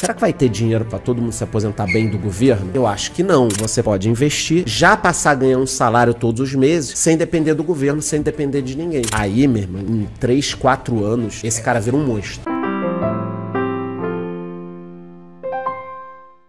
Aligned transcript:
Será 0.00 0.14
que 0.14 0.20
vai 0.22 0.32
ter 0.32 0.48
dinheiro 0.48 0.86
para 0.86 0.98
todo 0.98 1.20
mundo 1.20 1.30
se 1.30 1.44
aposentar 1.44 1.84
bem 1.84 2.08
do 2.08 2.16
governo? 2.16 2.70
Eu 2.72 2.86
acho 2.86 3.12
que 3.12 3.22
não. 3.22 3.50
Você 3.58 3.82
pode 3.82 4.08
investir, 4.08 4.62
já 4.66 4.96
passar 4.96 5.32
a 5.32 5.34
ganhar 5.34 5.58
um 5.58 5.66
salário 5.66 6.14
todos 6.14 6.40
os 6.40 6.54
meses, 6.54 6.98
sem 6.98 7.18
depender 7.18 7.52
do 7.52 7.62
governo, 7.62 8.00
sem 8.00 8.22
depender 8.22 8.62
de 8.62 8.78
ninguém. 8.78 9.02
Aí, 9.12 9.46
meu 9.46 9.60
irmão, 9.60 9.82
em 9.82 10.08
3, 10.18 10.54
4 10.54 11.04
anos, 11.04 11.44
esse 11.44 11.60
cara 11.60 11.78
vira 11.78 11.98
um 11.98 12.06
monstro. 12.06 12.49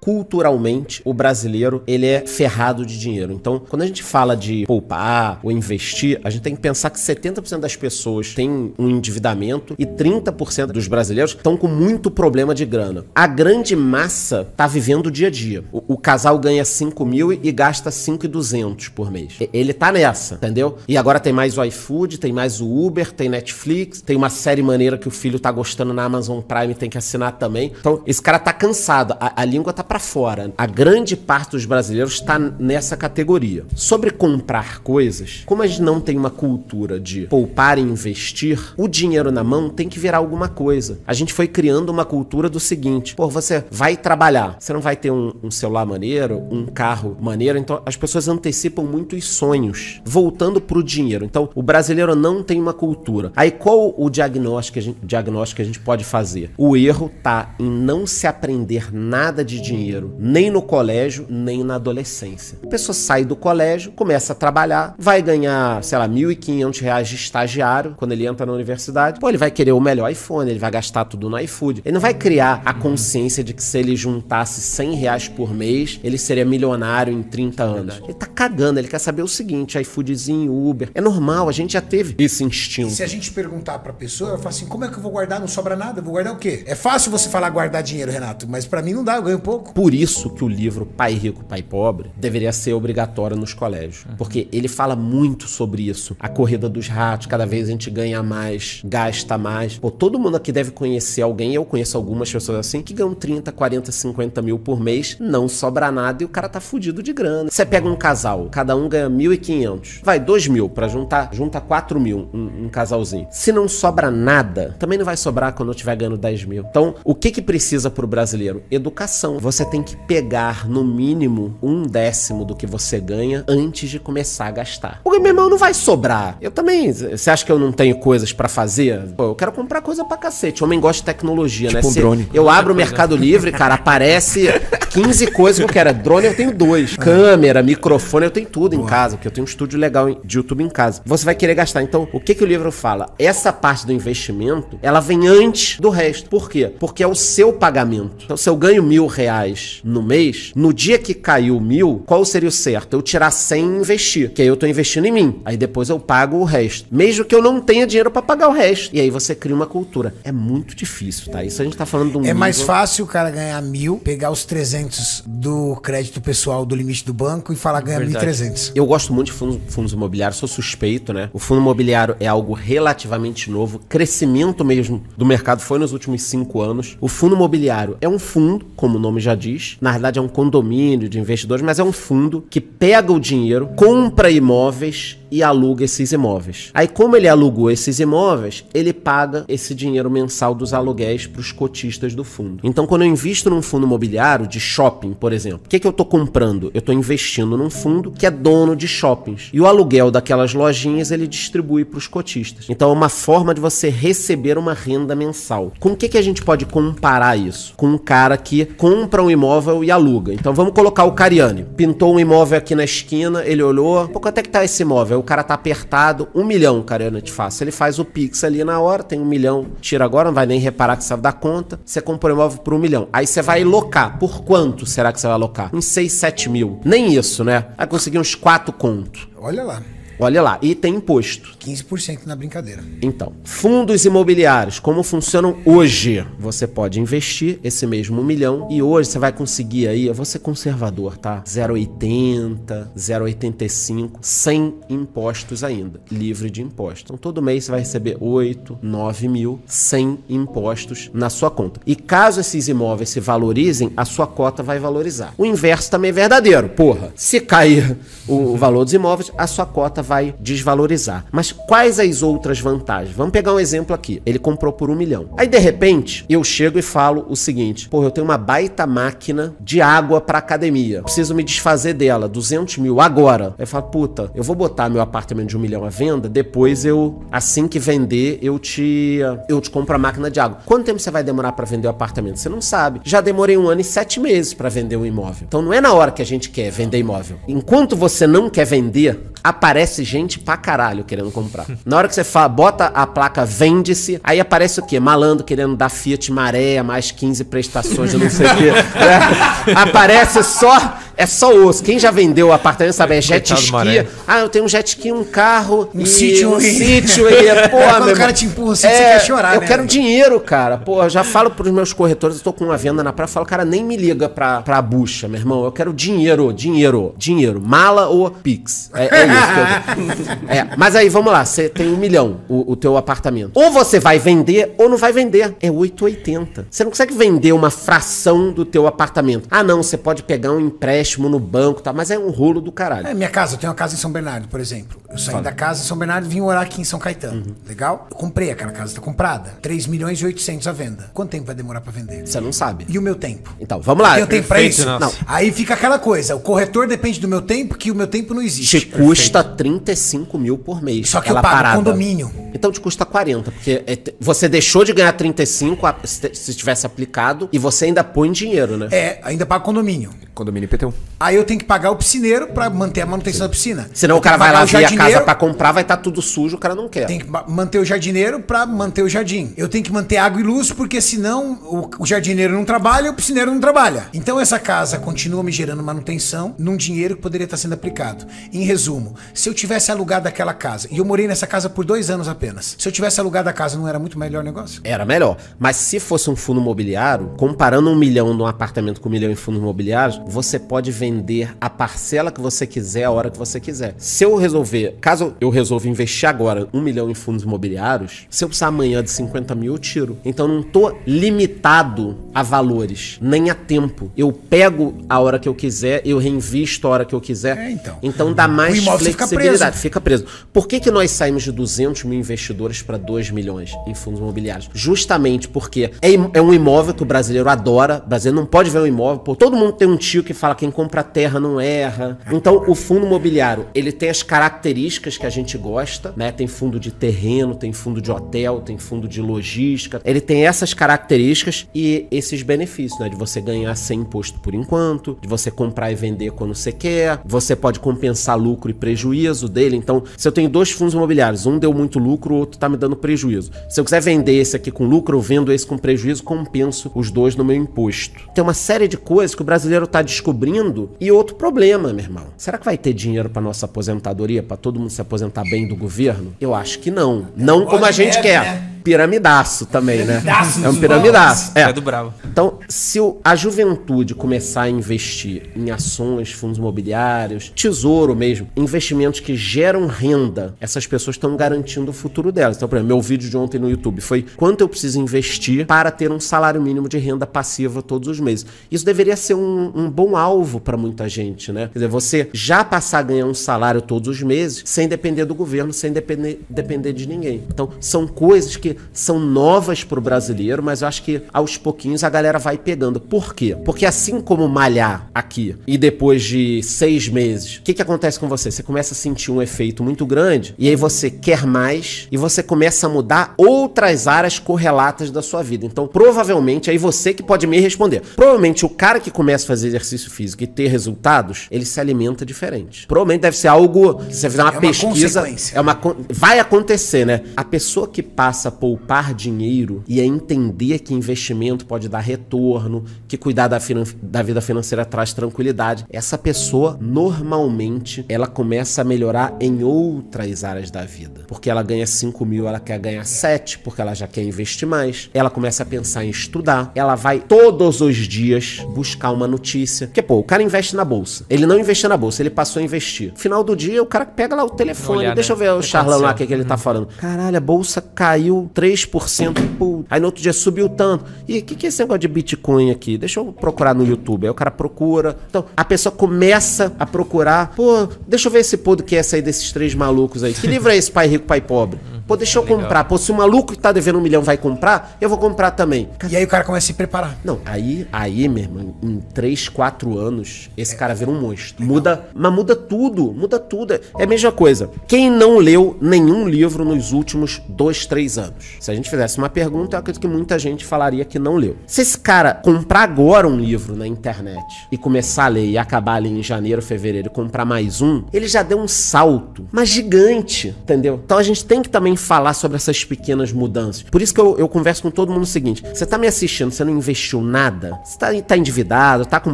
Culturalmente 0.01 0.99
o 1.05 1.13
brasileiro 1.13 1.83
ele 1.85 2.07
é 2.07 2.25
ferrado 2.25 2.83
de 2.85 2.99
dinheiro. 2.99 3.31
Então, 3.31 3.61
quando 3.69 3.83
a 3.83 3.85
gente 3.85 4.01
fala 4.01 4.35
de 4.35 4.65
poupar 4.65 5.39
ou 5.43 5.51
investir, 5.51 6.19
a 6.23 6.29
gente 6.31 6.41
tem 6.41 6.55
que 6.55 6.61
pensar 6.61 6.89
que 6.89 6.97
70% 6.97 7.59
das 7.59 7.75
pessoas 7.75 8.33
têm 8.33 8.73
um 8.79 8.89
endividamento 8.89 9.75
e 9.77 9.85
30% 9.85 10.67
dos 10.67 10.87
brasileiros 10.87 11.31
estão 11.31 11.55
com 11.55 11.67
muito 11.67 12.09
problema 12.09 12.55
de 12.55 12.65
grana. 12.65 13.05
A 13.13 13.27
grande 13.27 13.75
massa 13.75 14.47
tá 14.57 14.65
vivendo 14.65 15.05
o 15.05 15.11
dia 15.11 15.27
a 15.27 15.31
dia. 15.31 15.63
O, 15.71 15.93
o 15.93 15.97
casal 15.97 16.39
ganha 16.39 16.65
5 16.65 17.05
mil 17.05 17.31
e 17.31 17.51
gasta 17.51 17.91
5,200 17.91 18.89
por 18.89 19.11
mês. 19.11 19.35
Ele 19.53 19.71
tá 19.71 19.91
nessa, 19.91 20.35
entendeu? 20.35 20.77
E 20.87 20.97
agora 20.97 21.19
tem 21.19 21.31
mais 21.31 21.59
o 21.59 21.63
iFood, 21.63 22.17
tem 22.17 22.33
mais 22.33 22.59
o 22.59 22.67
Uber, 22.67 23.11
tem 23.11 23.29
Netflix, 23.29 24.01
tem 24.01 24.15
uma 24.15 24.29
série 24.29 24.63
maneira 24.63 24.97
que 24.97 25.07
o 25.07 25.11
filho 25.11 25.39
tá 25.39 25.51
gostando 25.51 25.93
na 25.93 26.03
Amazon 26.03 26.41
Prime, 26.41 26.73
tem 26.73 26.89
que 26.89 26.97
assinar 26.97 27.33
também. 27.33 27.71
Então, 27.79 28.01
esse 28.07 28.21
cara 28.21 28.39
tá 28.39 28.51
cansado. 28.51 29.15
A, 29.19 29.41
a 29.41 29.45
língua 29.45 29.71
tá 29.71 29.83
para 29.91 29.99
fora. 29.99 30.53
A 30.57 30.65
grande 30.65 31.17
parte 31.17 31.51
dos 31.51 31.65
brasileiros 31.65 32.13
está 32.13 32.39
nessa 32.39 32.95
categoria. 32.95 33.65
Sobre 33.75 34.09
comprar 34.09 34.79
coisas, 34.79 35.43
como 35.45 35.63
a 35.63 35.67
gente 35.67 35.81
não 35.81 35.99
tem 35.99 36.17
uma 36.17 36.29
cultura 36.29 36.97
de 36.97 37.27
poupar 37.27 37.77
e 37.77 37.81
investir, 37.81 38.57
o 38.77 38.87
dinheiro 38.87 39.33
na 39.33 39.43
mão 39.43 39.69
tem 39.69 39.89
que 39.89 39.99
virar 39.99 40.19
alguma 40.19 40.47
coisa. 40.47 40.99
A 41.05 41.11
gente 41.11 41.33
foi 41.33 41.45
criando 41.45 41.89
uma 41.89 42.05
cultura 42.05 42.49
do 42.49 42.57
seguinte: 42.57 43.15
pô, 43.15 43.27
você 43.27 43.65
vai 43.69 43.97
trabalhar, 43.97 44.55
você 44.57 44.71
não 44.71 44.79
vai 44.79 44.95
ter 44.95 45.11
um, 45.11 45.33
um 45.43 45.51
celular 45.51 45.85
maneiro, 45.85 46.41
um 46.49 46.67
carro 46.67 47.17
maneiro, 47.19 47.57
então 47.57 47.81
as 47.85 47.97
pessoas 47.97 48.29
antecipam 48.29 48.83
muito 48.83 49.17
os 49.17 49.25
sonhos, 49.25 49.99
voltando 50.05 50.61
pro 50.61 50.81
dinheiro. 50.81 51.25
Então 51.25 51.49
o 51.53 51.61
brasileiro 51.61 52.15
não 52.15 52.41
tem 52.41 52.61
uma 52.61 52.73
cultura. 52.73 53.33
Aí 53.35 53.51
qual 53.51 53.93
o 53.97 54.09
diagnóstico 54.09 54.75
que 54.75 54.79
a 54.79 54.83
gente, 54.83 55.05
diagnóstico 55.05 55.57
que 55.57 55.63
a 55.63 55.65
gente 55.65 55.81
pode 55.81 56.05
fazer? 56.05 56.49
O 56.57 56.77
erro 56.77 57.11
tá 57.21 57.53
em 57.59 57.69
não 57.69 58.07
se 58.07 58.25
aprender 58.25 58.87
nada 58.93 59.43
de 59.43 59.59
dinheiro 59.59 59.80
dinheiro, 59.81 60.15
nem 60.19 60.49
no 60.49 60.61
colégio, 60.61 61.25
nem 61.29 61.63
na 61.63 61.75
adolescência. 61.75 62.57
A 62.63 62.67
pessoa 62.67 62.93
sai 62.93 63.25
do 63.25 63.35
colégio, 63.35 63.91
começa 63.91 64.33
a 64.33 64.35
trabalhar, 64.35 64.95
vai 64.97 65.21
ganhar, 65.21 65.83
sei 65.83 65.97
lá, 65.97 66.05
R$ 66.05 66.13
1.500 66.13 67.03
de 67.03 67.15
estagiário 67.15 67.95
quando 67.97 68.11
ele 68.11 68.25
entra 68.25 68.45
na 68.45 68.53
universidade. 68.53 69.19
Pô, 69.19 69.27
ele 69.27 69.37
vai 69.37 69.49
querer 69.49 69.71
o 69.71 69.79
melhor 69.79 70.09
iPhone, 70.11 70.49
ele 70.49 70.59
vai 70.59 70.71
gastar 70.71 71.05
tudo 71.05 71.29
no 71.29 71.39
iFood. 71.39 71.81
Ele 71.83 71.93
não 71.93 72.01
vai 72.01 72.13
criar 72.13 72.61
a 72.63 72.73
consciência 72.73 73.43
de 73.43 73.53
que 73.53 73.63
se 73.63 73.77
ele 73.77 73.95
juntasse 73.95 74.61
100 74.61 74.93
reais 74.95 75.27
por 75.27 75.53
mês, 75.53 75.99
ele 76.03 76.17
seria 76.17 76.45
milionário 76.45 77.13
em 77.13 77.23
30 77.23 77.63
anos. 77.63 78.01
Ele 78.03 78.13
tá 78.13 78.27
cagando, 78.27 78.79
ele 78.79 78.87
quer 78.87 78.99
saber 78.99 79.23
o 79.23 79.27
seguinte, 79.27 79.79
iFoodzinho, 79.79 80.53
Uber. 80.53 80.91
É 80.93 81.01
normal, 81.01 81.49
a 81.49 81.51
gente 81.51 81.73
já 81.73 81.81
teve 81.81 82.15
esse 82.17 82.43
instinto. 82.43 82.91
Se 82.91 83.03
a 83.03 83.07
gente 83.07 83.31
perguntar 83.31 83.79
pra 83.79 83.93
pessoa, 83.93 84.31
ela 84.31 84.37
fala 84.37 84.49
assim, 84.49 84.65
como 84.65 84.85
é 84.85 84.87
que 84.87 84.97
eu 84.97 85.01
vou 85.01 85.11
guardar? 85.11 85.39
Não 85.39 85.47
sobra 85.47 85.75
nada, 85.75 85.99
eu 85.99 86.03
vou 86.03 86.13
guardar 86.13 86.33
o 86.33 86.37
quê? 86.37 86.63
É 86.67 86.75
fácil 86.75 87.11
você 87.11 87.29
falar 87.29 87.49
guardar 87.49 87.81
dinheiro, 87.81 88.11
Renato, 88.11 88.47
mas 88.47 88.65
para 88.65 88.81
mim 88.81 88.93
não 88.93 89.03
dá, 89.03 89.15
eu 89.15 89.23
ganho 89.23 89.39
pouco. 89.39 89.70
Por 89.73 89.93
isso 89.93 90.29
que 90.29 90.43
o 90.43 90.47
livro 90.47 90.85
Pai 90.85 91.13
Rico, 91.13 91.43
Pai 91.43 91.61
Pobre 91.61 92.11
deveria 92.15 92.51
ser 92.51 92.73
obrigatório 92.73 93.37
nos 93.37 93.53
colégios. 93.53 94.05
Uhum. 94.05 94.15
Porque 94.17 94.47
ele 94.51 94.67
fala 94.67 94.95
muito 94.95 95.47
sobre 95.47 95.87
isso. 95.87 96.15
A 96.19 96.29
corrida 96.29 96.69
dos 96.69 96.87
ratos, 96.87 97.27
cada 97.27 97.45
vez 97.45 97.67
a 97.67 97.71
gente 97.71 97.89
ganha 97.89 98.21
mais, 98.21 98.81
gasta 98.83 99.37
mais. 99.37 99.77
Pô, 99.77 99.89
todo 99.89 100.19
mundo 100.19 100.37
aqui 100.37 100.51
deve 100.51 100.71
conhecer 100.71 101.21
alguém, 101.21 101.53
eu 101.53 101.65
conheço 101.65 101.97
algumas 101.97 102.31
pessoas 102.31 102.59
assim, 102.59 102.81
que 102.81 102.93
ganham 102.93 103.13
30, 103.13 103.51
40, 103.51 103.91
50 103.91 104.41
mil 104.41 104.59
por 104.59 104.79
mês, 104.79 105.17
não 105.19 105.47
sobra 105.47 105.91
nada 105.91 106.23
e 106.23 106.25
o 106.25 106.29
cara 106.29 106.49
tá 106.49 106.59
fudido 106.59 107.01
de 107.01 107.13
grana. 107.13 107.49
Você 107.49 107.65
pega 107.65 107.87
um 107.87 107.95
casal, 107.95 108.47
cada 108.51 108.75
um 108.75 108.87
ganha 108.87 109.09
1.500. 109.09 110.01
Vai, 110.03 110.19
2 110.19 110.47
mil 110.47 110.69
pra 110.69 110.87
juntar, 110.87 111.29
junta 111.33 111.59
4 111.61 111.99
mil 111.99 112.29
um, 112.33 112.65
um, 112.65 112.69
casalzinho. 112.69 113.27
Se 113.31 113.51
não 113.51 113.67
sobra 113.67 114.09
nada, 114.09 114.75
também 114.79 114.97
não 114.97 115.05
vai 115.05 115.17
sobrar 115.17 115.53
quando 115.53 115.69
eu 115.69 115.73
estiver 115.73 115.95
ganhando 115.95 116.17
10 116.17 116.45
mil. 116.45 116.65
Então, 116.69 116.95
o 117.03 117.15
que 117.15 117.31
que 117.31 117.41
precisa 117.41 117.89
pro 117.89 118.07
brasileiro? 118.07 118.63
Educação. 118.69 119.39
Você 119.39 119.60
você 119.61 119.65
tem 119.65 119.83
que 119.83 119.95
pegar 119.95 120.67
no 120.67 120.83
mínimo 120.83 121.55
um 121.61 121.83
décimo 121.83 122.43
do 122.43 122.55
que 122.55 122.65
você 122.65 122.99
ganha 122.99 123.43
antes 123.47 123.89
de 123.89 123.99
começar 123.99 124.47
a 124.47 124.51
gastar. 124.51 125.01
Porque, 125.03 125.19
meu 125.19 125.29
irmão, 125.29 125.49
não 125.49 125.57
vai 125.57 125.73
sobrar. 125.73 126.35
Eu 126.41 126.49
também. 126.49 126.91
Você 126.91 127.29
acha 127.29 127.45
que 127.45 127.51
eu 127.51 127.59
não 127.59 127.71
tenho 127.71 127.99
coisas 127.99 128.33
para 128.33 128.49
fazer? 128.49 128.99
Pô, 129.15 129.25
eu 129.25 129.35
quero 129.35 129.51
comprar 129.51 129.81
coisa 129.81 130.03
pra 130.03 130.17
cacete. 130.17 130.63
O 130.63 130.65
homem 130.65 130.79
gosta 130.79 131.01
de 131.01 131.05
tecnologia, 131.05 131.69
tipo 131.69 131.81
né? 131.81 131.87
Um 131.87 131.93
drone. 131.93 132.29
Eu 132.33 132.49
abro 132.49 132.73
o 132.73 132.75
Mercado 132.75 133.15
Livre, 133.15 133.51
cara, 133.51 133.75
aparece 133.75 134.47
15 134.89 135.27
coisas 135.27 135.57
que 135.57 135.63
eu 135.63 135.71
quero. 135.71 135.93
Drone 135.93 136.25
eu 136.25 136.35
tenho 136.35 136.51
dois. 136.55 136.97
Câmera, 136.97 137.61
microfone, 137.61 138.25
eu 138.25 138.31
tenho 138.31 138.47
tudo 138.47 138.75
em 138.75 138.83
casa, 138.83 139.15
porque 139.15 139.27
eu 139.27 139.31
tenho 139.31 139.45
um 139.45 139.49
estúdio 139.49 139.79
legal 139.79 140.09
de 140.23 140.37
YouTube 140.37 140.63
em 140.63 140.69
casa. 140.69 141.01
Você 141.05 141.23
vai 141.23 141.35
querer 141.35 141.53
gastar. 141.53 141.83
Então, 141.83 142.07
o 142.11 142.19
que, 142.19 142.33
que 142.33 142.43
o 142.43 142.47
livro 142.47 142.71
fala? 142.71 143.13
Essa 143.19 143.53
parte 143.53 143.85
do 143.85 143.93
investimento, 143.93 144.79
ela 144.81 144.99
vem 144.99 145.27
antes 145.27 145.79
do 145.79 145.89
resto. 145.89 146.29
Por 146.29 146.49
quê? 146.49 146.73
Porque 146.79 147.03
é 147.03 147.07
o 147.07 147.15
seu 147.15 147.53
pagamento. 147.53 148.25
Então, 148.25 148.35
se 148.35 148.49
eu 148.49 148.55
ganho 148.55 148.81
mil 148.81 149.05
reais 149.05 149.50
reais 149.51 149.81
no 149.83 150.01
mês, 150.01 150.51
no 150.55 150.73
dia 150.73 150.97
que 150.97 151.13
caiu 151.13 151.59
mil, 151.59 152.01
qual 152.05 152.23
seria 152.25 152.49
o 152.49 152.51
certo? 152.51 152.93
Eu 152.93 153.01
tirar 153.01 153.31
100 153.31 153.61
e 153.61 153.79
investir, 153.79 154.31
que 154.31 154.41
aí 154.41 154.47
eu 154.47 154.55
tô 154.55 154.65
investindo 154.65 155.05
em 155.05 155.11
mim. 155.11 155.41
Aí 155.45 155.57
depois 155.57 155.89
eu 155.89 155.99
pago 155.99 156.37
o 156.37 156.43
resto. 156.43 156.87
Mesmo 156.91 157.25
que 157.25 157.35
eu 157.35 157.41
não 157.41 157.59
tenha 157.59 157.85
dinheiro 157.85 158.09
para 158.09 158.21
pagar 158.21 158.47
o 158.49 158.51
resto. 158.51 158.95
E 158.95 158.99
aí 158.99 159.09
você 159.09 159.35
cria 159.35 159.55
uma 159.55 159.67
cultura. 159.67 160.13
É 160.23 160.31
muito 160.31 160.75
difícil, 160.75 161.31
tá? 161.31 161.43
Isso 161.43 161.61
a 161.61 161.65
gente 161.65 161.77
tá 161.77 161.85
falando 161.85 162.11
de 162.11 162.17
um. 162.17 162.21
É 162.21 162.23
nível... 162.25 162.39
mais 162.39 162.61
fácil 162.61 163.05
o 163.05 163.07
cara 163.07 163.29
ganhar 163.29 163.61
mil, 163.61 163.97
pegar 163.97 164.31
os 164.31 164.45
300 164.45 165.23
do 165.25 165.75
crédito 165.77 166.21
pessoal 166.21 166.65
do 166.65 166.75
limite 166.75 167.05
do 167.05 167.13
banco 167.13 167.51
e 167.53 167.55
falar 167.55 167.81
ganhar 167.81 168.01
1.300. 168.01 168.71
Eu 168.75 168.85
gosto 168.85 169.13
muito 169.13 169.27
de 169.27 169.33
fundos, 169.33 169.59
fundos 169.67 169.93
imobiliários, 169.93 170.37
sou 170.37 170.47
suspeito, 170.47 171.13
né? 171.13 171.29
O 171.33 171.39
fundo 171.39 171.61
imobiliário 171.61 172.15
é 172.19 172.27
algo 172.27 172.53
relativamente 172.53 173.49
novo. 173.49 173.79
Crescimento 173.89 174.63
mesmo 174.63 175.03
do 175.17 175.25
mercado 175.25 175.61
foi 175.61 175.79
nos 175.79 175.93
últimos 175.93 176.23
cinco 176.23 176.61
anos. 176.61 176.97
O 176.99 177.07
fundo 177.07 177.35
imobiliário 177.35 177.97
é 178.01 178.07
um 178.07 178.19
fundo, 178.19 178.65
como 178.75 178.97
o 178.97 179.01
nome 179.01 179.19
já 179.19 179.35
diz. 179.41 179.77
Na 179.81 179.91
verdade, 179.91 180.19
é 180.19 180.21
um 180.21 180.27
condomínio 180.27 181.09
de 181.09 181.19
investidores, 181.19 181.63
mas 181.63 181.79
é 181.79 181.83
um 181.83 181.91
fundo 181.91 182.45
que 182.49 182.61
pega 182.61 183.11
o 183.11 183.19
dinheiro, 183.19 183.69
compra 183.75 184.29
imóveis 184.29 185.17
e 185.31 185.41
aluga 185.41 185.85
esses 185.85 186.11
imóveis. 186.11 186.69
Aí, 186.73 186.87
como 186.87 187.15
ele 187.15 187.27
alugou 187.27 187.71
esses 187.71 187.99
imóveis, 187.99 188.65
ele 188.73 188.91
paga 188.91 189.45
esse 189.47 189.73
dinheiro 189.73 190.11
mensal 190.11 190.53
dos 190.53 190.73
aluguéis 190.73 191.25
para 191.25 191.39
os 191.39 191.53
cotistas 191.53 192.13
do 192.13 192.23
fundo. 192.23 192.59
Então, 192.63 192.85
quando 192.85 193.03
eu 193.03 193.07
invisto 193.07 193.49
num 193.49 193.61
fundo 193.61 193.85
imobiliário 193.85 194.45
de 194.45 194.59
shopping, 194.59 195.13
por 195.13 195.31
exemplo, 195.31 195.61
o 195.65 195.69
que, 195.69 195.79
que 195.79 195.87
eu 195.87 195.91
estou 195.91 196.05
comprando? 196.05 196.69
Eu 196.73 196.79
estou 196.79 196.93
investindo 196.93 197.57
num 197.57 197.69
fundo 197.69 198.11
que 198.11 198.25
é 198.25 198.31
dono 198.31 198.75
de 198.75 198.87
shoppings. 198.87 199.49
E 199.53 199.61
o 199.61 199.65
aluguel 199.65 200.11
daquelas 200.11 200.53
lojinhas 200.53 201.11
ele 201.11 201.25
distribui 201.25 201.85
para 201.85 201.97
os 201.97 202.07
cotistas. 202.07 202.65
Então, 202.69 202.89
é 202.89 202.93
uma 202.93 203.09
forma 203.09 203.53
de 203.53 203.61
você 203.61 203.89
receber 203.89 204.57
uma 204.57 204.73
renda 204.73 205.15
mensal. 205.15 205.71
Com 205.79 205.91
o 205.91 205.95
que, 205.95 206.09
que 206.09 206.17
a 206.17 206.21
gente 206.21 206.43
pode 206.43 206.65
comparar 206.65 207.37
isso? 207.37 207.73
Com 207.77 207.87
um 207.87 207.97
cara 207.97 208.35
que 208.35 208.65
compra 208.65 209.23
um 209.23 209.30
imóvel 209.31 209.83
e 209.83 209.91
aluga. 209.91 210.33
Então, 210.33 210.53
vamos 210.53 210.73
colocar 210.73 211.03
o 211.05 211.13
Cariani. 211.13 211.65
Pintou 211.75 212.13
um 212.13 212.19
imóvel 212.19 212.57
aqui 212.57 212.75
na 212.75 212.83
esquina, 212.83 213.43
ele 213.45 213.63
olhou, 213.63 214.07
pô, 214.09 214.19
quanto 214.19 214.37
é 214.37 214.41
que 214.41 214.49
tá 214.49 214.63
esse 214.63 214.83
imóvel? 214.83 215.19
o 215.19 215.23
cara 215.23 215.43
tá 215.43 215.53
apertado, 215.53 216.27
um 216.33 216.43
milhão, 216.43 216.81
cara, 216.81 217.05
eu 217.05 217.21
te 217.21 217.31
faço. 217.31 217.63
Ele 217.63 217.71
faz 217.71 217.99
o 217.99 218.05
Pix 218.05 218.43
ali 218.43 218.63
na 218.63 218.79
hora, 218.79 219.03
tem 219.03 219.19
um 219.19 219.25
milhão, 219.25 219.67
tira 219.79 220.03
agora, 220.03 220.29
não 220.29 220.35
vai 220.35 220.45
nem 220.45 220.59
reparar 220.59 220.97
que 220.97 221.07
vai 221.07 221.21
dar 221.21 221.33
conta. 221.33 221.79
Você 221.85 222.01
compra 222.01 222.31
o 222.31 222.35
imóvel 222.35 222.59
por 222.59 222.73
um 222.73 222.79
milhão. 222.79 223.07
Aí 223.13 223.25
você 223.25 223.41
vai 223.41 223.63
locar. 223.63 224.17
Por 224.19 224.43
quanto 224.43 224.85
será 224.85 225.11
que 225.13 225.19
você 225.19 225.27
vai 225.27 225.37
locar? 225.37 225.73
Uns 225.73 225.85
6, 225.85 226.11
7 226.11 226.49
mil. 226.49 226.79
Nem 226.83 227.13
isso, 227.13 227.43
né? 227.43 227.67
Vai 227.77 227.87
conseguir 227.87 228.19
uns 228.19 228.35
4 228.35 228.73
conto. 228.73 229.29
Olha 229.37 229.63
lá. 229.63 229.81
Olha 230.19 230.41
lá, 230.41 230.59
e 230.61 230.75
tem 230.75 230.95
imposto. 230.95 231.57
15% 231.59 232.25
na 232.25 232.35
brincadeira. 232.35 232.83
Então, 233.01 233.33
fundos 233.43 234.05
imobiliários, 234.05 234.79
como 234.79 235.03
funcionam 235.03 235.57
hoje? 235.65 236.25
Você 236.39 236.67
pode 236.67 236.99
investir 236.99 237.59
esse 237.63 237.87
mesmo 237.87 238.23
milhão 238.23 238.67
e 238.69 238.81
hoje 238.81 239.09
você 239.09 239.19
vai 239.19 239.31
conseguir 239.31 239.87
aí, 239.87 240.05
eu 240.07 240.13
vou 240.13 240.25
ser 240.25 240.39
conservador, 240.39 241.17
tá? 241.17 241.43
0,80, 241.43 242.89
0,85, 242.95 244.19
sem 244.21 244.75
impostos 244.89 245.63
ainda, 245.63 246.01
livre 246.11 246.49
de 246.49 246.61
impostos. 246.61 247.03
Então, 247.05 247.17
todo 247.17 247.41
mês 247.41 247.65
você 247.65 247.71
vai 247.71 247.79
receber 247.79 248.17
8, 248.19 248.79
9 248.81 249.27
mil 249.27 249.59
sem 249.65 250.19
impostos 250.29 251.09
na 251.13 251.29
sua 251.29 251.49
conta. 251.49 251.79
E 251.85 251.95
caso 251.95 252.41
esses 252.41 252.67
imóveis 252.67 253.09
se 253.09 253.19
valorizem, 253.19 253.91
a 253.97 254.05
sua 254.05 254.27
cota 254.27 254.61
vai 254.61 254.79
valorizar. 254.79 255.33
O 255.37 255.45
inverso 255.45 255.89
também 255.89 256.09
é 256.09 256.13
verdadeiro, 256.13 256.69
porra. 256.69 257.11
Se 257.15 257.39
cair 257.39 257.97
o 258.27 258.55
valor 258.55 258.83
dos 258.83 258.93
imóveis, 258.93 259.31
a 259.37 259.47
sua 259.47 259.65
cota 259.65 260.01
vai 260.01 260.10
vai 260.11 260.35
desvalorizar. 260.41 261.23
Mas 261.31 261.53
quais 261.53 261.97
as 261.97 262.21
outras 262.21 262.59
vantagens? 262.59 263.15
Vamos 263.15 263.31
pegar 263.31 263.53
um 263.53 263.59
exemplo 263.59 263.95
aqui. 263.95 264.21
Ele 264.25 264.37
comprou 264.37 264.73
por 264.73 264.89
um 264.89 264.95
milhão. 264.95 265.29
Aí, 265.37 265.47
de 265.47 265.57
repente, 265.57 266.25
eu 266.27 266.43
chego 266.43 266.77
e 266.77 266.81
falo 266.81 267.25
o 267.29 267.35
seguinte: 267.35 267.87
pô, 267.87 268.03
eu 268.03 268.11
tenho 268.11 268.25
uma 268.25 268.37
baita 268.37 268.85
máquina 268.85 269.55
de 269.61 269.81
água 269.81 270.19
para 270.19 270.37
academia. 270.37 271.01
Preciso 271.01 271.33
me 271.33 271.43
desfazer 271.43 271.93
dela, 271.93 272.27
200 272.27 272.77
mil 272.79 272.99
agora. 272.99 273.55
Aí 273.57 273.63
eu 273.63 273.67
falo, 273.67 273.85
puta, 273.85 274.29
eu 274.35 274.43
vou 274.43 274.53
botar 274.53 274.89
meu 274.89 275.01
apartamento 275.01 275.47
de 275.47 275.57
um 275.57 275.61
milhão 275.61 275.85
à 275.85 275.89
venda, 275.89 276.27
depois 276.27 276.83
eu, 276.83 277.21
assim 277.31 277.65
que 277.67 277.79
vender, 277.79 278.37
eu 278.41 278.59
te, 278.59 279.19
eu 279.47 279.61
te 279.61 279.69
compro 279.69 279.95
a 279.95 279.97
máquina 279.97 280.29
de 280.29 280.41
água. 280.41 280.57
Quanto 280.65 280.85
tempo 280.85 280.99
você 280.99 281.09
vai 281.09 281.23
demorar 281.23 281.53
para 281.53 281.65
vender 281.65 281.87
o 281.87 281.91
apartamento? 281.91 282.37
Você 282.37 282.49
não 282.49 282.59
sabe. 282.59 282.99
Já 283.05 283.21
demorei 283.21 283.57
um 283.57 283.69
ano 283.69 283.79
e 283.79 283.83
sete 283.85 284.19
meses 284.19 284.53
para 284.53 284.67
vender 284.67 284.97
um 284.97 285.05
imóvel. 285.05 285.45
Então 285.47 285.61
não 285.61 285.71
é 285.71 285.79
na 285.79 285.93
hora 285.93 286.11
que 286.11 286.21
a 286.21 286.25
gente 286.25 286.49
quer 286.49 286.69
vender 286.69 286.97
imóvel. 286.97 287.37
Enquanto 287.47 287.95
você 287.95 288.27
não 288.27 288.49
quer 288.49 288.65
vender, 288.65 289.30
aparece 289.43 290.03
gente 290.03 290.39
pra 290.39 290.57
caralho 290.57 291.03
querendo 291.03 291.31
comprar. 291.31 291.65
Na 291.85 291.97
hora 291.97 292.07
que 292.07 292.15
você 292.15 292.23
fala, 292.23 292.49
bota 292.49 292.85
a 292.85 293.05
placa 293.07 293.45
vende-se, 293.45 294.19
aí 294.23 294.39
aparece 294.39 294.79
o 294.79 294.85
quê? 294.85 294.99
Malandro 294.99 295.45
querendo 295.45 295.75
dar 295.75 295.89
Fiat 295.89 296.31
Maré, 296.31 296.81
mais 296.83 297.11
15 297.11 297.43
prestações 297.45 298.11
de 298.11 298.17
não 298.17 298.29
sei 298.29 298.47
o 298.47 298.55
quê. 298.55 298.71
É. 299.01 299.73
Aparece 299.73 300.43
só, 300.43 300.97
é 301.21 301.25
só 301.27 301.53
osso. 301.53 301.83
Quem 301.83 301.99
já 301.99 302.09
vendeu 302.09 302.47
o 302.47 302.51
apartamento 302.51 302.95
sabe, 302.95 303.15
é 303.15 303.21
jet 303.21 303.53
ski. 303.53 304.07
Ah, 304.27 304.39
eu 304.39 304.49
tenho 304.49 304.65
um 304.65 304.67
jet 304.67 304.87
ski, 304.87 305.11
um 305.11 305.23
carro, 305.23 305.87
um 305.93 306.03
sítio. 306.03 306.55
Um 306.55 306.59
sítio. 306.59 307.29
E, 307.29 307.43
porra, 307.69 307.97
quando 307.99 308.11
o 308.11 308.17
cara 308.17 308.33
te 308.33 308.45
empurra 308.45 308.73
assim, 308.73 308.87
é, 308.87 308.89
você 308.89 309.03
quer 309.03 309.19
chorar, 309.21 309.53
Eu 309.53 309.61
né, 309.61 309.67
quero 309.67 309.85
dinheiro, 309.85 310.39
cara. 310.39 310.79
Pô, 310.79 311.03
eu 311.03 311.09
já 311.11 311.23
falo 311.23 311.51
pros 311.51 311.71
meus 311.71 311.93
corretores, 311.93 312.37
eu 312.37 312.43
tô 312.43 312.51
com 312.51 312.65
uma 312.65 312.77
venda 312.77 313.03
na 313.03 313.13
praia, 313.13 313.27
eu 313.27 313.31
falo, 313.31 313.45
cara, 313.45 313.63
nem 313.63 313.83
me 313.83 313.95
liga 313.95 314.27
pra, 314.27 314.63
pra 314.63 314.81
bucha, 314.81 315.27
meu 315.27 315.39
irmão. 315.39 315.63
Eu 315.63 315.71
quero 315.71 315.93
dinheiro, 315.93 316.51
dinheiro, 316.51 317.13
dinheiro. 317.15 317.61
Mala 317.63 318.07
ou 318.07 318.31
Pix. 318.31 318.89
É, 318.95 319.05
é 319.05 320.57
é, 320.57 320.67
mas 320.75 320.95
aí, 320.95 321.07
vamos 321.07 321.31
lá, 321.31 321.45
você 321.45 321.69
tem 321.69 321.87
um 321.87 321.97
milhão, 321.97 322.41
o, 322.49 322.71
o 322.71 322.75
teu 322.75 322.97
apartamento. 322.97 323.51
Ou 323.53 323.69
você 323.69 323.99
vai 323.99 324.17
vender 324.17 324.73
ou 324.79 324.89
não 324.89 324.97
vai 324.97 325.13
vender. 325.13 325.55
É 325.61 325.69
880. 325.69 326.65
Você 326.67 326.83
não 326.83 326.89
consegue 326.89 327.13
vender 327.13 327.51
uma 327.51 327.69
fração 327.69 328.51
do 328.51 328.65
teu 328.65 328.87
apartamento. 328.87 329.47
Ah, 329.51 329.63
não, 329.63 329.83
você 329.83 329.97
pode 329.97 330.23
pegar 330.23 330.51
um 330.51 330.59
empréstimo 330.59 331.10
no 331.19 331.39
banco, 331.39 331.81
tá? 331.81 331.91
Mas 331.93 332.11
é 332.11 332.17
um 332.17 332.29
rolo 332.29 332.61
do 332.61 332.71
caralho. 332.71 333.07
É 333.07 333.13
minha 333.13 333.29
casa, 333.29 333.55
eu 333.55 333.59
tenho 333.59 333.69
uma 333.71 333.75
casa 333.75 333.95
em 333.95 333.97
São 333.97 334.11
Bernardo, 334.11 334.47
por 334.47 334.59
exemplo. 334.59 334.99
Eu 335.09 335.17
saí 335.17 335.31
Fala. 335.31 335.43
da 335.43 335.51
casa 335.51 335.83
em 335.83 335.85
São 335.85 335.97
Bernardo 335.97 336.25
e 336.25 336.29
vim 336.29 336.41
morar 336.41 336.61
aqui 336.61 336.81
em 336.81 336.83
São 336.83 336.99
Caetano. 336.99 337.43
Uhum. 337.45 337.55
Legal? 337.67 338.07
Eu 338.09 338.15
comprei 338.15 338.51
aquela 338.51 338.71
casa, 338.71 338.95
tá 338.95 339.01
comprada. 339.01 339.53
3 339.61 339.87
milhões 339.87 340.19
e 340.19 340.25
800 340.25 340.67
à 340.67 340.71
venda. 340.71 341.09
Quanto 341.13 341.31
tempo 341.31 341.45
vai 341.45 341.55
demorar 341.55 341.81
para 341.81 341.91
vender? 341.91 342.25
Você 342.25 342.39
não 342.39 342.53
sabe. 342.53 342.85
E 342.87 342.97
o 342.97 343.01
meu 343.01 343.15
tempo? 343.15 343.53
Então, 343.59 343.81
vamos 343.81 344.03
lá. 344.03 344.19
Eu 344.19 344.27
tenho 344.27 344.41
tempo 344.41 344.47
pra 344.47 344.61
isso? 344.61 344.85
Não. 344.85 345.11
Aí 345.27 345.51
fica 345.51 345.73
aquela 345.73 345.99
coisa, 345.99 346.35
o 346.35 346.39
corretor 346.39 346.87
depende 346.87 347.19
do 347.19 347.27
meu 347.27 347.41
tempo, 347.41 347.75
que 347.75 347.91
o 347.91 347.95
meu 347.95 348.07
tempo 348.07 348.33
não 348.33 348.41
existe. 348.41 348.79
Te 348.79 348.85
custa 348.85 349.43
35 349.43 350.37
mil 350.37 350.57
por 350.57 350.81
mês. 350.81 351.09
Só 351.09 351.21
que 351.21 351.29
eu 351.29 351.35
pago 351.35 351.47
parada. 351.47 351.77
condomínio. 351.77 352.31
Então 352.53 352.71
te 352.71 352.79
custa 352.79 353.05
40, 353.05 353.51
porque 353.51 353.83
é 353.87 353.97
você 354.19 354.47
deixou 354.47 354.83
de 354.83 354.93
ganhar 354.93 355.13
35 355.13 355.87
se 356.03 356.53
tivesse 356.53 356.85
aplicado 356.85 357.49
e 357.51 357.57
você 357.57 357.85
ainda 357.85 358.03
põe 358.03 358.31
dinheiro, 358.31 358.77
né? 358.77 358.87
É, 358.91 359.19
ainda 359.23 359.45
paga 359.45 359.63
condomínio. 359.63 360.11
Condomínio 360.33 360.65
IPTU. 360.65 360.90
Aí 361.21 361.35
eu 361.35 361.43
tenho 361.43 361.59
que 361.59 361.65
pagar 361.67 361.91
o 361.91 361.95
piscineiro 361.95 362.47
para 362.47 362.67
manter 362.67 363.01
a 363.01 363.05
manutenção 363.05 363.45
da 363.45 363.49
piscina. 363.49 363.87
Senão 363.93 364.17
o 364.17 364.21
cara 364.21 364.37
vai 364.37 364.51
lá 364.51 364.65
ver 364.65 364.85
a 364.85 364.95
casa 364.95 365.21
para 365.21 365.35
comprar, 365.35 365.71
vai 365.71 365.83
estar 365.83 365.97
tá 365.97 366.01
tudo 366.01 366.19
sujo, 366.19 366.55
o 366.55 366.59
cara 366.59 366.73
não 366.73 366.89
quer. 366.89 367.05
Tem 367.05 367.19
que 367.19 367.27
manter 367.47 367.77
o 367.77 367.85
jardineiro 367.85 368.39
para 368.39 368.65
manter 368.65 369.03
o 369.03 369.07
jardim. 369.07 369.53
Eu 369.55 369.69
tenho 369.69 369.83
que 369.83 369.91
manter 369.91 370.17
água 370.17 370.41
e 370.41 370.43
luz, 370.43 370.71
porque 370.71 370.99
senão 370.99 371.59
o, 371.61 371.89
o 371.99 372.05
jardineiro 372.07 372.55
não 372.55 372.65
trabalha 372.65 373.05
e 373.05 373.09
o 373.11 373.13
piscineiro 373.13 373.51
não 373.51 373.59
trabalha. 373.59 374.07
Então 374.15 374.39
essa 374.39 374.57
casa 374.57 374.97
continua 374.97 375.43
me 375.43 375.51
gerando 375.51 375.83
manutenção 375.83 376.55
num 376.57 376.75
dinheiro 376.75 377.15
que 377.15 377.21
poderia 377.21 377.45
estar 377.45 377.57
sendo 377.57 377.73
aplicado. 377.73 378.25
Em 378.51 378.63
resumo, 378.63 379.13
se 379.31 379.47
eu 379.47 379.53
tivesse 379.53 379.91
alugado 379.91 380.27
aquela 380.27 380.55
casa, 380.55 380.87
e 380.89 380.97
eu 380.97 381.05
morei 381.05 381.27
nessa 381.27 381.45
casa 381.45 381.69
por 381.69 381.85
dois 381.85 382.09
anos 382.09 382.27
apenas, 382.27 382.75
se 382.79 382.87
eu 382.87 382.91
tivesse 382.91 383.19
alugado 383.19 383.47
a 383.47 383.53
casa, 383.53 383.77
não 383.77 383.87
era 383.87 383.99
muito 383.99 384.17
melhor 384.17 384.41
o 384.41 384.45
negócio? 384.45 384.81
Era 384.83 385.05
melhor. 385.05 385.37
Mas 385.59 385.75
se 385.75 385.99
fosse 385.99 386.31
um 386.31 386.35
fundo 386.35 386.59
imobiliário, 386.59 387.35
comparando 387.37 387.91
um 387.91 387.95
milhão 387.95 388.33
num 388.33 388.47
apartamento 388.47 388.99
com 388.99 389.07
um 389.07 389.11
milhão 389.11 389.31
em 389.31 389.35
fundos 389.35 389.61
imobiliários, 389.61 390.19
você 390.25 390.57
pode 390.57 390.80
vender 390.89 391.53
a 391.59 391.69
parcela 391.69 392.31
que 392.31 392.39
você 392.39 392.65
quiser 392.65 393.03
a 393.03 393.11
hora 393.11 393.29
que 393.29 393.37
você 393.37 393.59
quiser. 393.59 393.95
Se 393.97 394.23
eu 394.23 394.35
resolver, 394.37 394.95
caso 395.01 395.35
eu 395.41 395.49
resolva 395.49 395.89
investir 395.89 396.29
agora 396.29 396.69
um 396.71 396.79
milhão 396.79 397.09
em 397.09 397.13
fundos 397.13 397.43
imobiliários, 397.43 398.25
se 398.29 398.43
eu 398.43 398.47
precisar 398.47 398.67
amanhã 398.67 399.03
de 399.03 399.11
50 399.11 399.53
mil, 399.55 399.73
eu 399.73 399.79
tiro. 399.79 400.17
Então 400.23 400.47
não 400.47 400.63
tô 400.63 400.95
limitado 401.05 402.17
a 402.33 402.41
valores, 402.41 403.17
nem 403.21 403.49
a 403.49 403.55
tempo. 403.55 404.11
Eu 404.15 404.31
pego 404.31 404.95
a 405.09 405.19
hora 405.19 405.37
que 405.37 405.49
eu 405.49 405.53
quiser, 405.53 406.01
eu 406.05 406.17
reinvisto 406.17 406.87
a 406.87 406.91
hora 406.91 407.05
que 407.05 407.13
eu 407.13 407.19
quiser. 407.19 407.57
É, 407.57 407.71
então. 407.71 407.97
então 408.01 408.33
dá 408.33 408.47
mais 408.47 408.77
flexibilidade. 408.83 409.77
Fica 409.77 409.99
preso. 409.99 410.25
Fica 410.25 410.31
preso. 410.31 410.47
Por 410.53 410.67
que, 410.67 410.79
que 410.79 410.91
nós 410.91 411.11
saímos 411.11 411.43
de 411.43 411.51
200 411.51 412.03
mil 412.03 412.17
investidores 412.17 412.81
para 412.81 412.97
2 412.97 413.31
milhões 413.31 413.73
em 413.87 413.95
fundos 413.95 414.19
imobiliários? 414.19 414.69
Justamente 414.73 415.49
porque 415.49 415.91
é, 416.01 416.13
é 416.33 416.41
um 416.41 416.53
imóvel 416.53 416.93
que 416.93 417.03
o 417.03 417.05
brasileiro 417.05 417.49
adora. 417.49 418.01
O 418.05 418.07
brasileiro 418.07 418.39
não 418.39 418.45
pode 418.45 418.69
ver 418.69 418.79
um 418.79 418.87
imóvel. 418.87 419.19
Pô, 419.19 419.35
todo 419.35 419.57
mundo 419.57 419.73
tem 419.73 419.87
um 419.87 419.97
tio 419.97 420.23
que 420.23 420.33
fala 420.33 420.51
fala 420.51 420.55
quem 420.71 420.73
compra 420.73 421.03
terra 421.03 421.39
não 421.39 421.59
erra. 421.59 422.17
Então, 422.31 422.63
o 422.67 422.73
fundo 422.73 423.05
imobiliário, 423.05 423.67
ele 423.75 423.91
tem 423.91 424.09
as 424.09 424.23
características 424.23 425.17
que 425.17 425.25
a 425.25 425.29
gente 425.29 425.57
gosta, 425.57 426.13
né? 426.15 426.31
Tem 426.31 426.47
fundo 426.47 426.79
de 426.79 426.91
terreno, 426.91 427.53
tem 427.53 427.73
fundo 427.73 428.01
de 428.01 428.09
hotel, 428.09 428.61
tem 428.61 428.77
fundo 428.77 429.07
de 429.07 429.21
logística. 429.21 430.01
Ele 430.05 430.21
tem 430.21 430.47
essas 430.47 430.73
características 430.73 431.67
e 431.75 432.07
esses 432.09 432.41
benefícios, 432.41 432.99
né? 432.99 433.09
De 433.09 433.15
você 433.15 433.41
ganhar 433.41 433.75
sem 433.75 433.99
imposto 433.99 434.39
por 434.39 434.55
enquanto, 434.55 435.17
de 435.21 435.27
você 435.27 435.51
comprar 435.51 435.91
e 435.91 435.95
vender 435.95 436.31
quando 436.31 436.55
você 436.55 436.71
quer, 436.71 437.19
você 437.25 437.55
pode 437.55 437.79
compensar 437.79 438.37
lucro 438.37 438.71
e 438.71 438.73
prejuízo 438.73 439.49
dele. 439.49 439.75
Então, 439.75 440.03
se 440.17 440.27
eu 440.27 440.31
tenho 440.31 440.49
dois 440.49 440.71
fundos 440.71 440.93
imobiliários, 440.93 441.45
um 441.45 441.59
deu 441.59 441.73
muito 441.73 441.99
lucro, 441.99 442.33
o 442.33 442.37
outro 442.37 442.57
tá 442.57 442.69
me 442.69 442.77
dando 442.77 442.95
prejuízo. 442.95 443.51
Se 443.67 443.79
eu 443.79 443.83
quiser 443.83 444.01
vender 444.01 444.35
esse 444.35 444.55
aqui 444.55 444.71
com 444.71 444.85
lucro, 444.85 445.17
eu 445.17 445.21
vendo 445.21 445.51
esse 445.51 445.67
com 445.67 445.77
prejuízo, 445.77 446.23
compenso 446.23 446.89
os 446.95 447.11
dois 447.11 447.35
no 447.35 447.43
meu 447.43 447.55
imposto. 447.55 448.29
Tem 448.33 448.43
uma 448.43 448.53
série 448.53 448.87
de 448.87 448.97
coisas 448.97 449.35
que 449.35 449.41
o 449.41 449.45
brasileiro 449.45 449.85
tá 449.85 450.01
descobrindo 450.01 450.60
descobrindo. 450.61 450.91
E 450.99 451.11
outro 451.11 451.35
problema, 451.35 451.91
meu 451.91 452.03
irmão. 452.03 452.27
Será 452.37 452.57
que 452.57 452.65
vai 452.65 452.77
ter 452.77 452.93
dinheiro 452.93 453.29
para 453.29 453.41
nossa 453.41 453.65
aposentadoria, 453.65 454.43
para 454.43 454.57
todo 454.57 454.79
mundo 454.79 454.89
se 454.89 455.01
aposentar 455.01 455.43
bem 455.43 455.67
do 455.67 455.75
governo? 455.75 456.33
Eu 456.39 456.53
acho 456.53 456.79
que 456.79 456.91
não. 456.91 457.27
Não 457.35 457.65
como 457.65 457.85
a 457.85 457.91
gente 457.91 458.21
quer. 458.21 458.70
Piramidaço 458.83 459.65
também, 459.65 460.03
né? 460.03 460.21
É 460.63 460.69
um 460.69 460.75
piramidaço. 460.75 461.51
É. 461.55 461.61
é 461.61 461.73
do 461.73 461.81
bravo. 461.81 462.13
Então, 462.25 462.59
se 462.67 462.99
a 463.23 463.35
juventude 463.35 464.15
começar 464.15 464.63
a 464.63 464.69
investir 464.69 465.49
em 465.55 465.69
ações, 465.71 466.31
fundos 466.31 466.57
imobiliários, 466.57 467.51
tesouro 467.55 468.15
mesmo, 468.15 468.47
investimentos 468.55 469.19
que 469.19 469.35
geram 469.35 469.87
renda, 469.87 470.55
essas 470.59 470.85
pessoas 470.87 471.15
estão 471.15 471.35
garantindo 471.35 471.91
o 471.91 471.93
futuro 471.93 472.31
delas. 472.31 472.57
Então, 472.57 472.67
por 472.67 472.75
exemplo, 472.75 472.95
meu 472.95 473.01
vídeo 473.01 473.29
de 473.29 473.37
ontem 473.37 473.59
no 473.59 473.69
YouTube 473.69 474.01
foi 474.01 474.25
quanto 474.35 474.61
eu 474.61 474.69
preciso 474.69 474.99
investir 474.99 475.65
para 475.65 475.91
ter 475.91 476.11
um 476.11 476.19
salário 476.19 476.61
mínimo 476.61 476.87
de 476.87 476.97
renda 476.97 477.25
passiva 477.25 477.81
todos 477.81 478.07
os 478.07 478.19
meses. 478.19 478.45
Isso 478.69 478.85
deveria 478.85 479.15
ser 479.15 479.33
um, 479.33 479.71
um 479.75 479.89
bom 479.89 480.15
alvo 480.15 480.59
para 480.59 480.77
muita 480.77 481.07
gente, 481.07 481.51
né? 481.51 481.69
Quer 481.71 481.79
dizer, 481.79 481.87
você 481.87 482.29
já 482.33 482.63
passar 482.63 482.99
a 482.99 483.03
ganhar 483.03 483.25
um 483.25 483.33
salário 483.33 483.81
todos 483.81 484.07
os 484.07 484.21
meses 484.21 484.63
sem 484.65 484.87
depender 484.87 485.25
do 485.25 485.35
governo, 485.35 485.73
sem 485.73 485.91
depender, 485.91 486.41
depender 486.49 486.93
de 486.93 487.07
ninguém. 487.07 487.43
Então, 487.49 487.69
são 487.79 488.07
coisas 488.07 488.55
que 488.55 488.70
são 488.93 489.19
novas 489.19 489.83
para 489.83 489.99
o 489.99 490.01
brasileiro, 490.01 490.63
mas 490.63 490.81
eu 490.81 490.87
acho 490.87 491.03
que 491.03 491.21
aos 491.33 491.57
pouquinhos 491.57 492.03
a 492.03 492.09
galera 492.09 492.39
vai 492.39 492.57
pegando. 492.57 492.99
Por 492.99 493.33
quê? 493.33 493.55
Porque 493.65 493.85
assim 493.85 494.21
como 494.21 494.47
malhar 494.47 495.09
aqui 495.13 495.55
e 495.67 495.77
depois 495.77 496.23
de 496.23 496.61
seis 496.63 497.07
meses, 497.07 497.57
o 497.57 497.61
que, 497.63 497.73
que 497.73 497.81
acontece 497.81 498.19
com 498.19 498.27
você? 498.27 498.51
Você 498.51 498.63
começa 498.63 498.93
a 498.93 498.97
sentir 498.97 499.31
um 499.31 499.41
efeito 499.41 499.83
muito 499.83 500.05
grande 500.05 500.55
e 500.57 500.67
aí 500.67 500.75
você 500.75 501.09
quer 501.09 501.45
mais 501.45 502.07
e 502.11 502.17
você 502.17 502.43
começa 502.43 502.87
a 502.87 502.89
mudar 502.89 503.33
outras 503.37 504.07
áreas 504.07 504.39
correlatas 504.39 505.11
da 505.11 505.21
sua 505.21 505.41
vida. 505.41 505.65
Então, 505.65 505.87
provavelmente, 505.87 506.69
aí 506.69 506.77
você 506.77 507.13
que 507.13 507.23
pode 507.23 507.47
me 507.47 507.59
responder. 507.59 508.01
Provavelmente 508.15 508.65
o 508.65 508.69
cara 508.69 508.99
que 508.99 509.11
começa 509.11 509.45
a 509.45 509.47
fazer 509.47 509.67
exercício 509.67 510.09
físico 510.09 510.43
e 510.43 510.47
ter 510.47 510.67
resultados, 510.67 511.47
ele 511.51 511.65
se 511.65 511.79
alimenta 511.79 512.25
diferente. 512.25 512.87
Provavelmente 512.87 513.21
deve 513.21 513.37
ser 513.37 513.47
algo 513.47 513.95
que 513.95 514.15
você 514.15 514.29
fizer 514.29 514.43
uma, 514.43 514.49
é 514.49 514.53
uma 514.53 514.61
pesquisa. 514.61 515.27
É 515.53 515.61
uma 515.61 515.79
vai 516.09 516.39
acontecer, 516.39 517.05
né? 517.05 517.21
A 517.35 517.43
pessoa 517.43 517.87
que 517.87 518.03
passa 518.03 518.51
poupar 518.61 519.15
dinheiro 519.15 519.83
e 519.87 519.99
a 519.99 520.05
entender 520.05 520.77
que 520.79 520.93
investimento 520.93 521.65
pode 521.65 521.89
dar 521.89 521.99
retorno, 521.99 522.85
que 523.07 523.17
cuidar 523.17 523.47
da, 523.47 523.57
da 524.03 524.21
vida 524.21 524.39
financeira 524.39 524.85
traz 524.85 525.13
tranquilidade, 525.13 525.83
essa 525.89 526.15
pessoa 526.15 526.77
normalmente 526.79 528.05
ela 528.07 528.27
começa 528.27 528.81
a 528.81 528.85
melhorar 528.85 529.35
em 529.39 529.63
outras 529.63 530.43
áreas 530.43 530.69
da 530.69 530.83
vida. 530.85 531.21
Porque 531.27 531.49
ela 531.49 531.63
ganha 531.63 531.87
5 531.87 532.23
mil, 532.23 532.47
ela 532.47 532.59
quer 532.59 532.77
ganhar 532.77 533.03
7, 533.03 533.57
porque 533.59 533.81
ela 533.81 533.95
já 533.95 534.05
quer 534.07 534.21
investir 534.21 534.67
mais. 534.67 535.09
Ela 535.11 535.31
começa 535.31 535.63
a 535.63 535.65
pensar 535.65 536.05
em 536.05 536.11
estudar. 536.11 536.71
Ela 536.75 536.93
vai 536.93 537.19
todos 537.19 537.81
os 537.81 537.95
dias 537.95 538.59
buscar 538.75 539.09
uma 539.09 539.27
notícia. 539.27 539.87
Porque, 539.87 540.03
pô, 540.03 540.19
o 540.19 540.23
cara 540.23 540.43
investe 540.43 540.75
na 540.75 540.85
bolsa. 540.85 541.25
Ele 541.27 541.47
não 541.47 541.57
investiu 541.57 541.89
na 541.89 541.97
bolsa, 541.97 542.21
ele 542.21 542.29
passou 542.29 542.59
a 542.59 542.63
investir. 542.63 543.11
Final 543.15 543.43
do 543.43 543.55
dia, 543.55 543.81
o 543.81 543.87
cara 543.87 544.05
pega 544.05 544.35
lá 544.35 544.43
o 544.43 544.49
telefone. 544.51 544.99
Olhar, 544.99 545.15
deixa 545.15 545.33
né? 545.33 545.35
eu 545.35 545.39
ver 545.39 545.51
o 545.59 545.63
Charlão 545.63 545.99
lá 545.99 546.11
o 546.11 546.15
que, 546.15 546.27
que 546.27 546.33
ele 546.33 546.45
tá 546.45 546.57
falando. 546.57 546.87
Caralho, 546.97 547.37
a 547.37 547.41
bolsa 547.41 547.81
caiu 547.81 548.50
3%. 548.53 549.57
Pô. 549.57 549.83
Aí 549.89 549.99
no 549.99 550.07
outro 550.07 550.21
dia 550.21 550.33
subiu 550.33 550.69
tanto. 550.69 551.05
E 551.27 551.39
o 551.39 551.41
que, 551.41 551.55
que 551.55 551.65
é 551.65 551.69
esse 551.69 551.79
negócio 551.81 551.99
de 551.99 552.07
Bitcoin 552.07 552.71
aqui? 552.71 552.97
Deixa 552.97 553.19
eu 553.19 553.25
procurar 553.31 553.73
no 553.73 553.85
YouTube. 553.85 554.25
Aí 554.25 554.29
o 554.29 554.33
cara 554.33 554.51
procura. 554.51 555.17
Então, 555.29 555.45
a 555.55 555.65
pessoa 555.65 555.93
começa 555.93 556.73
a 556.79 556.85
procurar. 556.85 557.53
Pô, 557.55 557.87
deixa 558.07 558.27
eu 558.27 558.31
ver 558.31 558.39
esse 558.39 558.57
podcast 558.57 559.15
aí 559.15 559.21
desses 559.21 559.51
três 559.51 559.73
malucos 559.73 560.23
aí. 560.23 560.33
Que 560.33 560.47
livro 560.47 560.69
é 560.71 560.77
esse, 560.77 560.91
Pai 560.91 561.07
Rico, 561.07 561.25
Pai 561.25 561.41
Pobre? 561.41 561.79
Pô, 562.11 562.17
deixa 562.17 562.39
eu 562.39 562.43
comprar. 562.43 562.83
Pô, 562.83 562.97
se 562.97 563.09
o 563.09 563.15
maluco 563.15 563.53
que 563.53 563.57
tá 563.57 563.71
devendo 563.71 563.97
um 563.97 564.01
milhão 564.01 564.21
vai 564.21 564.35
comprar, 564.35 564.97
eu 564.99 565.07
vou 565.07 565.17
comprar 565.17 565.51
também. 565.51 565.87
E 566.09 566.17
aí 566.17 566.25
o 566.25 566.27
cara 566.27 566.43
começa 566.43 566.65
a 566.65 566.67
se 566.67 566.73
preparar. 566.73 567.17
Não, 567.23 567.39
aí, 567.45 567.87
aí, 567.89 568.27
meu 568.27 568.43
irmão, 568.43 568.75
em 568.83 568.99
3, 568.99 569.47
4 569.47 569.97
anos, 569.97 570.49
esse 570.57 570.75
cara 570.75 570.93
vira 570.93 571.09
um 571.09 571.21
monstro. 571.21 571.63
Muda, 571.63 572.09
mas 572.13 572.33
muda 572.33 572.53
tudo, 572.53 573.13
muda 573.13 573.39
tudo. 573.39 573.75
É 573.97 574.03
a 574.03 574.05
mesma 574.05 574.29
coisa. 574.29 574.69
Quem 574.89 575.09
não 575.09 575.37
leu 575.37 575.77
nenhum 575.79 576.27
livro 576.27 576.65
nos 576.65 576.91
últimos 576.91 577.41
2, 577.47 577.85
3 577.85 578.17
anos? 578.17 578.45
Se 578.59 578.69
a 578.69 578.75
gente 578.75 578.89
fizesse 578.89 579.17
uma 579.17 579.29
pergunta, 579.29 579.77
eu 579.77 579.79
acredito 579.79 580.01
que 580.01 580.07
muita 580.07 580.37
gente 580.37 580.65
falaria 580.65 581.05
que 581.05 581.17
não 581.17 581.37
leu. 581.37 581.55
Se 581.65 581.79
esse 581.79 581.97
cara 581.97 582.33
comprar 582.33 582.81
agora 582.81 583.25
um 583.25 583.37
livro 583.37 583.73
na 583.73 583.87
internet 583.87 584.43
e 584.69 584.77
começar 584.77 585.27
a 585.27 585.29
ler 585.29 585.49
e 585.49 585.57
acabar 585.57 585.93
ali 585.93 586.09
em 586.09 586.21
janeiro, 586.21 586.61
fevereiro 586.61 587.07
e 587.07 587.09
comprar 587.09 587.45
mais 587.45 587.81
um, 587.81 588.03
ele 588.11 588.27
já 588.27 588.43
deu 588.43 588.59
um 588.59 588.67
salto, 588.67 589.47
mas 589.49 589.69
gigante, 589.69 590.49
entendeu? 590.49 590.99
Então 591.05 591.17
a 591.17 591.23
gente 591.23 591.45
tem 591.45 591.61
que 591.61 591.69
também 591.69 591.95
falar 592.01 592.33
sobre 592.33 592.57
essas 592.57 592.83
pequenas 592.83 593.31
mudanças. 593.31 593.83
Por 593.83 594.01
isso 594.01 594.13
que 594.13 594.19
eu, 594.19 594.37
eu 594.37 594.49
converso 594.49 594.83
com 594.83 594.91
todo 594.91 595.11
mundo 595.11 595.23
o 595.23 595.27
seguinte: 595.27 595.63
você 595.73 595.85
tá 595.85 595.97
me 595.97 596.07
assistindo, 596.07 596.51
você 596.51 596.63
não 596.63 596.73
investiu 596.73 597.21
nada, 597.21 597.79
você 597.83 597.97
tá, 597.97 598.07
tá 598.21 598.37
endividado, 598.37 599.05
tá 599.05 599.19
com 599.19 599.33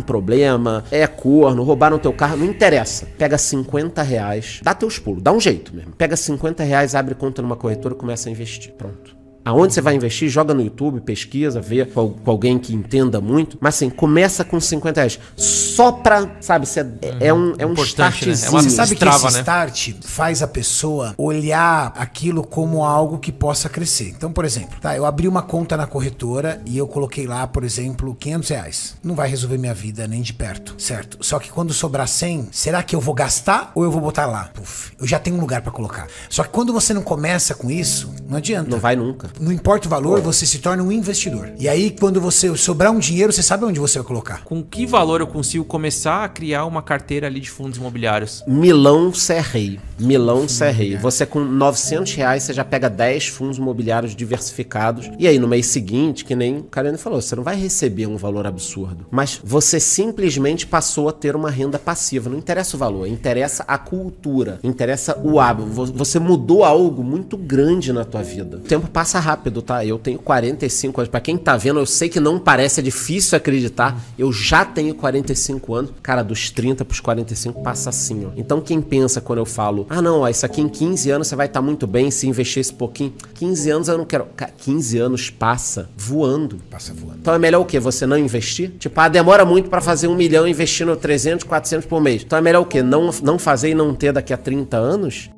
problema, 0.01 0.83
é 0.91 1.05
corno, 1.07 1.63
roubaram 1.63 1.97
teu 1.97 2.13
carro, 2.13 2.37
não 2.37 2.45
interessa. 2.45 3.07
Pega 3.17 3.37
50 3.37 4.01
reais, 4.01 4.59
dá 4.63 4.73
teus 4.73 4.99
pulos, 4.99 5.23
dá 5.23 5.31
um 5.31 5.39
jeito 5.39 5.75
mesmo. 5.75 5.93
Pega 5.93 6.15
50 6.15 6.63
reais, 6.63 6.95
abre 6.95 7.15
conta 7.15 7.41
numa 7.41 7.55
corretora 7.55 7.95
e 7.95 7.97
começa 7.97 8.29
a 8.29 8.31
investir. 8.31 8.73
Pronto. 8.73 9.16
Aonde 9.47 9.73
você 9.73 9.79
vai 9.79 9.95
investir, 9.95 10.27
joga 10.27 10.53
no 10.53 10.61
YouTube, 10.61 10.99
pesquisa, 10.99 11.61
vê 11.61 11.85
com, 11.85 12.09
com 12.09 12.31
alguém 12.31 12.59
que 12.59 12.73
entenda 12.73 13.21
muito. 13.21 13.57
Mas 13.61 13.75
assim, 13.75 13.89
começa 13.89 14.43
com 14.43 14.59
50 14.59 14.99
reais. 14.99 15.19
Só 15.37 15.91
pra, 15.93 16.29
sabe, 16.41 16.67
é, 17.01 17.27
é 17.27 17.33
um, 17.33 17.53
é 17.57 17.65
um 17.65 17.71
Importante, 17.71 18.25
né? 18.25 18.33
É 18.33 18.35
Você 18.35 18.49
uma 18.49 18.59
startzinho. 18.59 18.75
sabe 18.75 18.89
Destrava, 18.89 19.19
que 19.19 19.27
esse 19.27 19.33
né? 19.35 19.39
start 19.39 19.93
faz 20.01 20.43
a 20.43 20.47
pessoa 20.47 21.15
olhar 21.17 21.93
aquilo 21.95 22.43
como 22.45 22.83
algo 22.83 23.19
que 23.19 23.31
possa 23.31 23.69
crescer. 23.69 24.09
Então, 24.09 24.33
por 24.33 24.43
exemplo, 24.43 24.77
tá, 24.81 24.97
eu 24.97 25.05
abri 25.05 25.27
uma 25.29 25.41
conta 25.41 25.77
na 25.77 25.87
corretora 25.87 26.61
e 26.65 26.77
eu 26.77 26.87
coloquei 26.87 27.25
lá, 27.25 27.47
por 27.47 27.63
exemplo, 27.63 28.13
500 28.15 28.49
reais. 28.49 28.95
Não 29.01 29.15
vai 29.15 29.29
resolver 29.29 29.57
minha 29.57 29.73
vida 29.73 30.07
nem 30.07 30.21
de 30.21 30.33
perto, 30.33 30.75
certo? 30.77 31.17
Só 31.21 31.39
que 31.39 31.49
quando 31.49 31.71
sobrar 31.73 32.07
100, 32.07 32.49
será 32.51 32.83
que 32.83 32.95
eu 32.95 32.99
vou 32.99 33.13
gastar 33.15 33.71
ou 33.75 33.83
eu 33.83 33.91
vou 33.91 34.01
botar 34.01 34.25
lá? 34.25 34.49
Puf, 34.53 34.86
eu 34.99 35.05
já 35.05 35.19
tenho 35.19 35.37
um 35.37 35.39
lugar 35.39 35.61
pra 35.61 35.71
colocar. 35.71 36.07
Só 36.29 36.43
que 36.43 36.49
quando 36.49 36.73
você 36.73 36.93
não 36.93 37.03
começa 37.03 37.53
com 37.53 37.69
isso, 37.69 38.11
não 38.27 38.37
adianta. 38.37 38.69
Não 38.69 38.79
vai 38.79 38.95
nunca. 38.95 39.29
Não 39.39 39.51
importa 39.51 39.87
o 39.87 39.89
valor, 39.89 40.21
você 40.21 40.45
se 40.45 40.59
torna 40.59 40.81
um 40.81 40.91
investidor. 40.91 41.51
E 41.59 41.69
aí, 41.69 41.91
quando 41.91 42.19
você 42.19 42.55
sobrar 42.57 42.91
um 42.91 42.99
dinheiro, 42.99 43.31
você 43.31 43.43
sabe 43.43 43.63
onde 43.63 43.79
você 43.79 43.99
vai 43.99 44.07
colocar. 44.07 44.43
Com 44.43 44.63
que 44.63 44.85
valor 44.85 45.21
eu 45.21 45.27
consigo 45.27 45.63
começar 45.63 46.23
a 46.23 46.29
criar 46.29 46.65
uma 46.65 46.81
carteira 46.81 47.27
ali 47.27 47.39
de 47.39 47.49
fundos 47.49 47.77
imobiliários? 47.77 48.43
Milão 48.47 49.13
Serrei. 49.13 49.79
Milão 49.99 50.47
Serrei. 50.47 50.97
Você 50.97 51.25
com 51.25 51.39
900 51.39 52.13
reais, 52.13 52.43
você 52.43 52.53
já 52.53 52.65
pega 52.65 52.89
10 52.89 53.27
fundos 53.27 53.57
imobiliários 53.57 54.15
diversificados. 54.15 55.09
E 55.19 55.27
aí, 55.27 55.37
no 55.37 55.47
mês 55.47 55.67
seguinte, 55.67 56.25
que 56.25 56.35
nem 56.35 56.57
o 56.57 56.63
Karine 56.63 56.97
falou, 56.97 57.21
você 57.21 57.35
não 57.35 57.43
vai 57.43 57.55
receber 57.55 58.07
um 58.07 58.17
valor 58.17 58.47
absurdo. 58.47 59.05
Mas 59.11 59.39
você 59.43 59.79
simplesmente 59.79 60.65
passou 60.65 61.07
a 61.07 61.13
ter 61.13 61.35
uma 61.35 61.51
renda 61.51 61.77
passiva. 61.77 62.29
Não 62.29 62.37
interessa 62.37 62.75
o 62.75 62.79
valor, 62.79 63.07
interessa 63.07 63.63
a 63.67 63.77
cultura, 63.77 64.59
interessa 64.63 64.86
o 65.23 65.39
hábito. 65.39 65.67
Vo- 65.69 65.85
Você 65.85 66.19
mudou 66.19 66.63
algo 66.63 67.03
muito 67.03 67.35
grande 67.37 67.91
na 67.91 68.03
tua 68.05 68.21
vida. 68.21 68.57
O 68.57 68.59
tempo 68.61 68.87
passa 68.87 69.19
rápido, 69.19 69.61
tá? 69.61 69.83
Eu 69.85 69.97
tenho 69.97 70.19
45 70.19 71.01
anos. 71.01 71.09
Pra 71.09 71.19
quem 71.19 71.37
tá 71.37 71.57
vendo, 71.57 71.79
eu 71.79 71.85
sei 71.85 72.09
que 72.09 72.19
não 72.19 72.37
parece, 72.39 72.79
é 72.79 72.83
difícil 72.83 73.35
acreditar. 73.37 73.97
Eu 74.17 74.31
já 74.31 74.63
tenho 74.65 74.93
45 74.95 75.73
anos. 75.73 75.91
Cara, 76.01 76.21
dos 76.23 76.49
30 76.51 76.85
pros 76.85 76.99
45 76.99 77.61
passa 77.61 77.89
assim, 77.89 78.25
ó. 78.25 78.29
Então 78.37 78.61
quem 78.61 78.81
pensa 78.81 79.19
quando 79.21 79.39
eu 79.39 79.45
falo, 79.45 79.85
ah 79.89 80.01
não, 80.01 80.21
ó, 80.21 80.29
isso 80.29 80.45
aqui 80.45 80.61
em 80.61 80.69
15 80.69 81.09
anos 81.11 81.27
você 81.27 81.35
vai 81.35 81.47
estar 81.47 81.61
muito 81.61 81.87
bem 81.87 82.09
se 82.11 82.27
investir 82.27 82.61
esse 82.61 82.73
pouquinho. 82.73 83.13
15 83.33 83.69
anos 83.69 83.87
eu 83.87 83.97
não 83.97 84.05
quero. 84.05 84.25
Cara, 84.35 84.51
15 84.57 84.97
anos 84.97 85.29
passa 85.29 85.89
voando. 85.97 86.57
Passa 86.69 86.93
voando. 86.93 87.17
Então 87.21 87.33
é 87.33 87.39
melhor 87.39 87.61
o 87.61 87.65
quê? 87.65 87.79
Você 87.79 88.05
não 88.05 88.17
investir? 88.17 88.71
Tipo, 88.79 88.99
ah, 88.99 89.07
demora 89.07 89.45
muito 89.45 89.69
pra 89.69 89.81
fazer 89.81 90.07
um 90.07 90.15
milhão 90.15 90.47
investindo 90.47 90.95
300, 90.95 91.43
400 91.45 91.85
por 91.87 92.01
mês. 92.01 92.23
Então 92.25 92.37
é 92.37 92.41
melhor 92.41 92.61
o 92.61 92.65
quê? 92.65 92.81
Não, 92.83 93.09
não 93.23 93.37
fazer 93.39 93.69
e 93.69 93.75
não 93.75 93.93
ter 93.93 94.11
daqui 94.13 94.33
a 94.33 94.37
30 94.37 94.76
anos? 94.83 95.31